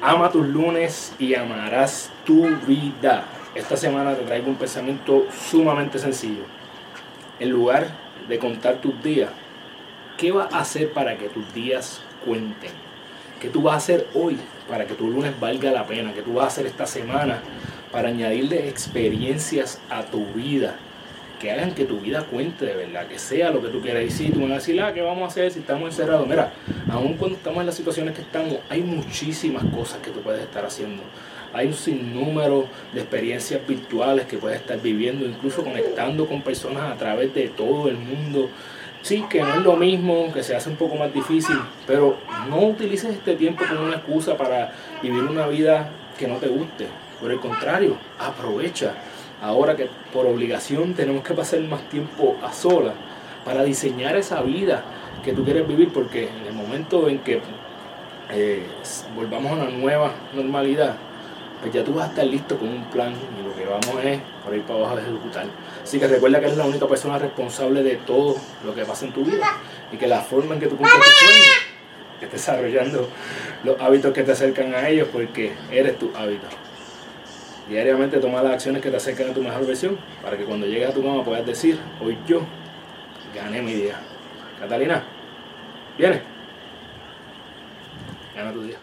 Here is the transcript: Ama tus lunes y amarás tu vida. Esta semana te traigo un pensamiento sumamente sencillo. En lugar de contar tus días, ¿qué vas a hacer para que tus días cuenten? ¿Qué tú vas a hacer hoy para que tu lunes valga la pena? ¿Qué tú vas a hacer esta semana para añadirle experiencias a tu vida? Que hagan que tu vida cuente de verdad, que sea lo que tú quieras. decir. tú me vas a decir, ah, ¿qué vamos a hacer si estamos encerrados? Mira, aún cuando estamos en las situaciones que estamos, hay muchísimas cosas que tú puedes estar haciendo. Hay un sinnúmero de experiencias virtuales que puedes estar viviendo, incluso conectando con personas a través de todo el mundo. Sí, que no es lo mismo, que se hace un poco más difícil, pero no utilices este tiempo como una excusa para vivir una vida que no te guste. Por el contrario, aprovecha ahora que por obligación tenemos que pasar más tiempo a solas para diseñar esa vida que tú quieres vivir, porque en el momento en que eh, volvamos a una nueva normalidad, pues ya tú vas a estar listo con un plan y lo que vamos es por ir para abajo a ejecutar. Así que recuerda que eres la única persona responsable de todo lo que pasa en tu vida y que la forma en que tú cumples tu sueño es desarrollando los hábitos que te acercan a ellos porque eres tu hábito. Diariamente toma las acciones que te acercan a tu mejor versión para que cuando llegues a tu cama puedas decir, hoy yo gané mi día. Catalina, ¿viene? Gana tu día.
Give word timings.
Ama 0.00 0.30
tus 0.30 0.46
lunes 0.46 1.12
y 1.18 1.34
amarás 1.34 2.10
tu 2.24 2.46
vida. 2.68 3.24
Esta 3.56 3.76
semana 3.76 4.14
te 4.14 4.22
traigo 4.22 4.46
un 4.46 4.54
pensamiento 4.54 5.26
sumamente 5.50 5.98
sencillo. 5.98 6.44
En 7.40 7.50
lugar 7.50 7.88
de 8.28 8.38
contar 8.38 8.76
tus 8.76 9.02
días, 9.02 9.30
¿qué 10.16 10.30
vas 10.30 10.54
a 10.54 10.60
hacer 10.60 10.92
para 10.92 11.18
que 11.18 11.28
tus 11.28 11.52
días 11.52 12.00
cuenten? 12.24 12.70
¿Qué 13.40 13.48
tú 13.48 13.62
vas 13.62 13.74
a 13.74 13.78
hacer 13.78 14.06
hoy 14.14 14.38
para 14.68 14.86
que 14.86 14.94
tu 14.94 15.10
lunes 15.10 15.38
valga 15.40 15.72
la 15.72 15.84
pena? 15.84 16.14
¿Qué 16.14 16.22
tú 16.22 16.34
vas 16.34 16.44
a 16.44 16.48
hacer 16.48 16.66
esta 16.66 16.86
semana 16.86 17.40
para 17.90 18.08
añadirle 18.08 18.68
experiencias 18.68 19.80
a 19.90 20.04
tu 20.04 20.24
vida? 20.26 20.76
Que 21.38 21.52
hagan 21.52 21.72
que 21.72 21.84
tu 21.84 22.00
vida 22.00 22.24
cuente 22.24 22.66
de 22.66 22.74
verdad, 22.74 23.06
que 23.06 23.18
sea 23.18 23.50
lo 23.50 23.62
que 23.62 23.68
tú 23.68 23.80
quieras. 23.80 24.02
decir. 24.02 24.32
tú 24.32 24.40
me 24.40 24.46
vas 24.46 24.52
a 24.52 24.54
decir, 24.56 24.80
ah, 24.80 24.92
¿qué 24.92 25.00
vamos 25.00 25.24
a 25.24 25.26
hacer 25.26 25.50
si 25.50 25.60
estamos 25.60 25.88
encerrados? 25.88 26.26
Mira, 26.26 26.52
aún 26.90 27.16
cuando 27.16 27.36
estamos 27.36 27.60
en 27.60 27.66
las 27.66 27.74
situaciones 27.74 28.14
que 28.14 28.22
estamos, 28.22 28.58
hay 28.68 28.82
muchísimas 28.82 29.64
cosas 29.74 29.98
que 29.98 30.10
tú 30.10 30.20
puedes 30.20 30.42
estar 30.42 30.64
haciendo. 30.64 31.02
Hay 31.52 31.66
un 31.68 31.74
sinnúmero 31.74 32.66
de 32.92 33.00
experiencias 33.00 33.66
virtuales 33.66 34.26
que 34.26 34.36
puedes 34.36 34.60
estar 34.60 34.80
viviendo, 34.80 35.24
incluso 35.24 35.64
conectando 35.64 36.26
con 36.26 36.42
personas 36.42 36.92
a 36.92 36.96
través 36.96 37.32
de 37.34 37.48
todo 37.48 37.88
el 37.88 37.96
mundo. 37.96 38.50
Sí, 39.00 39.24
que 39.30 39.40
no 39.40 39.54
es 39.54 39.62
lo 39.62 39.76
mismo, 39.76 40.32
que 40.32 40.42
se 40.42 40.54
hace 40.54 40.68
un 40.68 40.76
poco 40.76 40.96
más 40.96 41.14
difícil, 41.14 41.56
pero 41.86 42.18
no 42.50 42.66
utilices 42.66 43.10
este 43.10 43.36
tiempo 43.36 43.64
como 43.66 43.86
una 43.86 43.96
excusa 43.96 44.36
para 44.36 44.72
vivir 45.00 45.22
una 45.22 45.46
vida 45.46 45.88
que 46.18 46.26
no 46.26 46.36
te 46.36 46.48
guste. 46.48 46.86
Por 47.20 47.30
el 47.30 47.40
contrario, 47.40 47.96
aprovecha 48.18 48.94
ahora 49.42 49.76
que 49.76 49.88
por 50.12 50.26
obligación 50.26 50.94
tenemos 50.94 51.22
que 51.22 51.34
pasar 51.34 51.60
más 51.60 51.88
tiempo 51.88 52.36
a 52.42 52.52
solas 52.52 52.94
para 53.44 53.64
diseñar 53.64 54.16
esa 54.16 54.42
vida 54.42 54.84
que 55.24 55.32
tú 55.32 55.44
quieres 55.44 55.66
vivir, 55.66 55.92
porque 55.92 56.28
en 56.28 56.46
el 56.46 56.52
momento 56.52 57.08
en 57.08 57.18
que 57.20 57.40
eh, 58.30 58.62
volvamos 59.14 59.52
a 59.52 59.54
una 59.54 59.70
nueva 59.70 60.12
normalidad, 60.34 60.96
pues 61.60 61.72
ya 61.72 61.82
tú 61.82 61.94
vas 61.94 62.06
a 62.06 62.10
estar 62.10 62.24
listo 62.24 62.58
con 62.58 62.68
un 62.68 62.84
plan 62.84 63.12
y 63.12 63.42
lo 63.42 63.54
que 63.54 63.64
vamos 63.64 64.04
es 64.04 64.20
por 64.44 64.54
ir 64.54 64.62
para 64.62 64.78
abajo 64.80 64.96
a 64.96 65.00
ejecutar. 65.00 65.46
Así 65.82 65.98
que 65.98 66.06
recuerda 66.06 66.38
que 66.40 66.46
eres 66.46 66.58
la 66.58 66.66
única 66.66 66.86
persona 66.86 67.18
responsable 67.18 67.82
de 67.82 67.96
todo 67.96 68.36
lo 68.64 68.74
que 68.74 68.84
pasa 68.84 69.06
en 69.06 69.12
tu 69.12 69.24
vida 69.24 69.46
y 69.92 69.96
que 69.96 70.06
la 70.06 70.20
forma 70.20 70.54
en 70.54 70.60
que 70.60 70.66
tú 70.66 70.76
cumples 70.76 70.98
tu 70.98 71.26
sueño 71.26 71.52
es 72.20 72.32
desarrollando 72.32 73.08
los 73.64 73.80
hábitos 73.80 74.12
que 74.12 74.22
te 74.22 74.32
acercan 74.32 74.74
a 74.74 74.88
ellos 74.88 75.08
porque 75.12 75.52
eres 75.70 75.98
tu 75.98 76.10
hábito. 76.16 76.46
Diariamente 77.68 78.18
toma 78.18 78.42
las 78.42 78.54
acciones 78.54 78.80
que 78.80 78.90
te 78.90 78.96
acercan 78.96 79.30
a 79.30 79.34
tu 79.34 79.42
mejor 79.42 79.66
versión 79.66 79.98
para 80.22 80.38
que 80.38 80.44
cuando 80.44 80.66
llegues 80.66 80.88
a 80.88 80.94
tu 80.94 81.02
cama 81.02 81.22
puedas 81.22 81.44
decir, 81.44 81.78
hoy 82.00 82.16
yo 82.26 82.40
gané 83.34 83.60
mi 83.60 83.74
día. 83.74 84.00
Catalina, 84.58 85.04
¿viene? 85.98 86.22
Gana 88.34 88.52
tu 88.52 88.62
día. 88.62 88.78